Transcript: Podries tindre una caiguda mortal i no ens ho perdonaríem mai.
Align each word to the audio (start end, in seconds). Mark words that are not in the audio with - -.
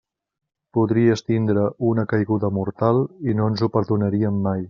Podries 0.77 1.21
tindre 1.27 1.65
una 1.91 2.07
caiguda 2.15 2.51
mortal 2.59 3.05
i 3.33 3.39
no 3.41 3.51
ens 3.53 3.65
ho 3.67 3.73
perdonaríem 3.79 4.43
mai. 4.49 4.59